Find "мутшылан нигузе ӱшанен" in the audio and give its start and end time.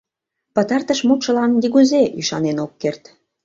1.07-2.57